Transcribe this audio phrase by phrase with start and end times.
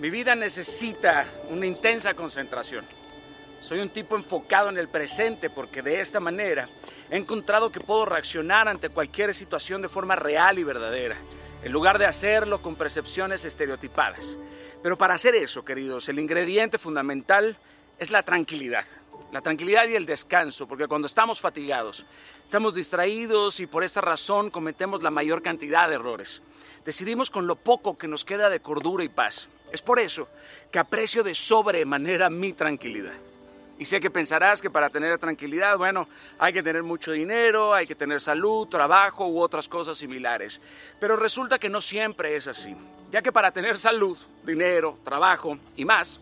[0.00, 2.84] Mi vida necesita una intensa concentración.
[3.60, 6.68] Soy un tipo enfocado en el presente porque de esta manera
[7.08, 11.16] he encontrado que puedo reaccionar ante cualquier situación de forma real y verdadera,
[11.62, 14.36] en lugar de hacerlo con percepciones estereotipadas.
[14.82, 17.56] Pero para hacer eso, queridos, el ingrediente fundamental
[17.98, 18.84] es la tranquilidad.
[19.30, 22.04] La tranquilidad y el descanso, porque cuando estamos fatigados,
[22.44, 26.42] estamos distraídos y por esta razón cometemos la mayor cantidad de errores.
[26.84, 29.48] Decidimos con lo poco que nos queda de cordura y paz.
[29.74, 30.28] Es por eso
[30.70, 33.14] que aprecio de sobremanera mi tranquilidad.
[33.76, 37.84] Y sé que pensarás que para tener tranquilidad, bueno, hay que tener mucho dinero, hay
[37.84, 40.60] que tener salud, trabajo u otras cosas similares.
[41.00, 42.72] Pero resulta que no siempre es así,
[43.10, 46.20] ya que para tener salud, dinero, trabajo y más,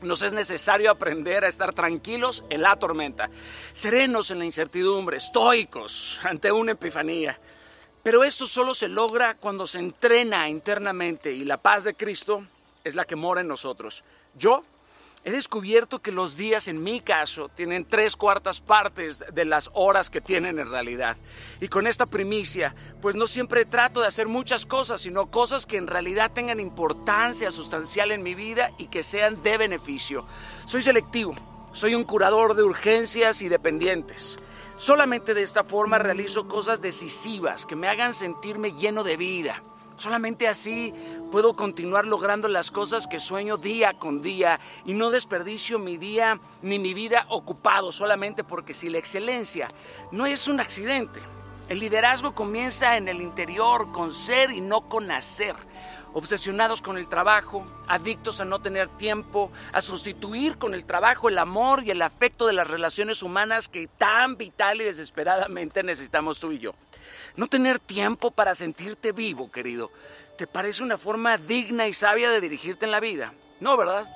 [0.00, 3.30] nos es necesario aprender a estar tranquilos en la tormenta,
[3.72, 7.38] serenos en la incertidumbre, estoicos ante una epifanía.
[8.02, 12.44] Pero esto solo se logra cuando se entrena internamente y la paz de Cristo
[12.84, 14.04] es la que mora en nosotros.
[14.34, 14.64] Yo
[15.24, 20.10] he descubierto que los días en mi caso tienen tres cuartas partes de las horas
[20.10, 21.16] que tienen en realidad.
[21.60, 25.76] Y con esta primicia, pues no siempre trato de hacer muchas cosas, sino cosas que
[25.76, 30.26] en realidad tengan importancia sustancial en mi vida y que sean de beneficio.
[30.66, 31.34] Soy selectivo,
[31.72, 34.38] soy un curador de urgencias y dependientes.
[34.76, 39.62] Solamente de esta forma realizo cosas decisivas que me hagan sentirme lleno de vida.
[40.02, 40.92] Solamente así
[41.30, 46.40] puedo continuar logrando las cosas que sueño día con día y no desperdicio mi día
[46.60, 49.68] ni mi vida ocupado solamente porque si la excelencia
[50.10, 51.20] no es un accidente,
[51.68, 55.54] el liderazgo comienza en el interior con ser y no con hacer.
[56.14, 61.38] Obsesionados con el trabajo, adictos a no tener tiempo, a sustituir con el trabajo el
[61.38, 66.50] amor y el afecto de las relaciones humanas que tan vital y desesperadamente necesitamos tú
[66.50, 66.74] y yo.
[67.36, 69.90] No tener tiempo para sentirte vivo, querido,
[70.36, 73.34] ¿te parece una forma digna y sabia de dirigirte en la vida?
[73.60, 74.08] No, ¿verdad?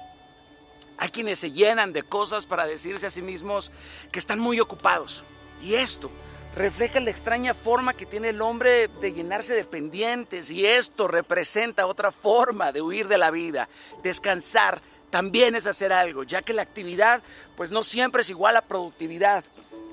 [0.99, 3.71] Hay quienes se llenan de cosas para decirse a sí mismos
[4.11, 5.25] que están muy ocupados.
[5.61, 6.11] Y esto
[6.55, 10.51] refleja la extraña forma que tiene el hombre de llenarse de pendientes.
[10.51, 13.69] Y esto representa otra forma de huir de la vida.
[14.03, 17.23] Descansar también es hacer algo, ya que la actividad
[17.57, 19.45] pues no siempre es igual a productividad.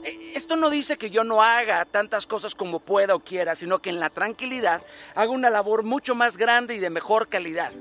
[0.04, 3.80] Eh, esto no dice que yo no haga tantas cosas como pueda o quiera, sino
[3.80, 4.82] que en la tranquilidad
[5.16, 7.72] haga una labor mucho más grande y de mejor calidad.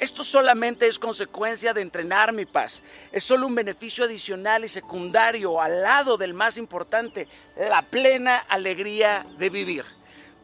[0.00, 2.82] Esto solamente es consecuencia de entrenar mi paz.
[3.10, 9.26] Es solo un beneficio adicional y secundario al lado del más importante, la plena alegría
[9.38, 9.97] de vivir.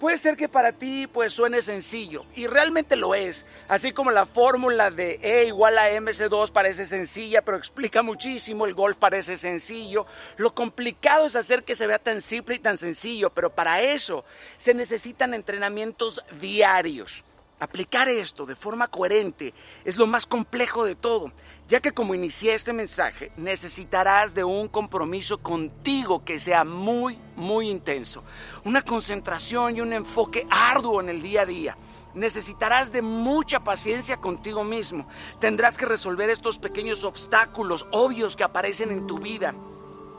[0.05, 4.27] Puede ser que para ti pues suene sencillo y realmente lo es, así como la
[4.27, 10.05] fórmula de E igual a MC2 parece sencilla, pero explica muchísimo, el golf parece sencillo.
[10.37, 14.27] Lo complicado es hacer que se vea tan simple y tan sencillo, pero para eso
[14.59, 17.25] se necesitan entrenamientos diarios.
[17.65, 19.55] Aplicar esto de forma coherente
[19.87, 21.33] es lo más complejo de todo,
[21.67, 27.71] ya que como inicié este mensaje, necesitarás de un compromiso contigo que sea muy, muy
[27.71, 28.23] intenso,
[28.65, 31.79] una concentración y un enfoque arduo en el día a día.
[32.13, 35.09] Necesitarás de mucha paciencia contigo mismo.
[35.39, 39.55] Tendrás que resolver estos pequeños obstáculos obvios que aparecen en tu vida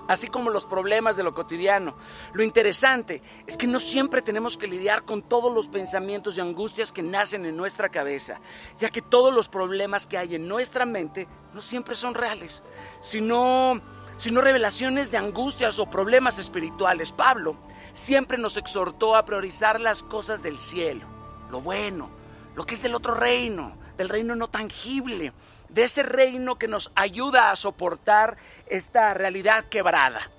[0.07, 1.95] así como los problemas de lo cotidiano.
[2.33, 6.91] Lo interesante es que no siempre tenemos que lidiar con todos los pensamientos y angustias
[6.91, 8.39] que nacen en nuestra cabeza,
[8.77, 12.63] ya que todos los problemas que hay en nuestra mente no siempre son reales,
[12.99, 13.81] sino,
[14.17, 17.11] sino revelaciones de angustias o problemas espirituales.
[17.11, 17.57] Pablo
[17.93, 21.05] siempre nos exhortó a priorizar las cosas del cielo,
[21.49, 22.09] lo bueno,
[22.55, 25.33] lo que es del otro reino, del reino no tangible
[25.69, 30.31] de ese reino que nos ayuda a soportar esta realidad quebrada.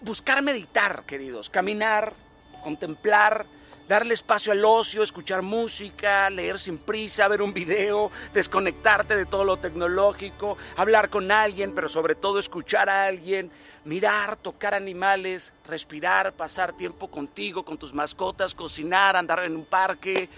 [0.00, 2.14] Buscar meditar, queridos, caminar,
[2.62, 3.46] contemplar,
[3.88, 9.44] darle espacio al ocio, escuchar música, leer sin prisa, ver un video, desconectarte de todo
[9.44, 13.50] lo tecnológico, hablar con alguien, pero sobre todo escuchar a alguien,
[13.84, 20.28] mirar, tocar animales, respirar, pasar tiempo contigo, con tus mascotas, cocinar, andar en un parque.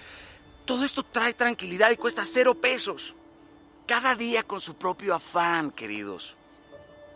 [0.67, 3.15] Todo esto trae tranquilidad y cuesta cero pesos
[3.87, 6.37] cada día con su propio afán, queridos.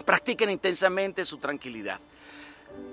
[0.06, 1.98] Practiquen intensamente su tranquilidad.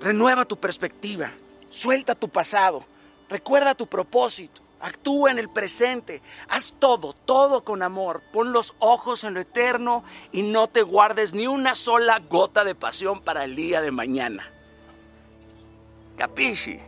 [0.00, 1.32] Renueva tu perspectiva,
[1.70, 2.84] suelta tu pasado,
[3.28, 9.22] recuerda tu propósito, actúa en el presente, haz todo, todo con amor, pon los ojos
[9.22, 10.02] en lo eterno
[10.32, 14.50] y no te guardes ni una sola gota de pasión para el día de mañana.
[16.16, 16.80] Capisci?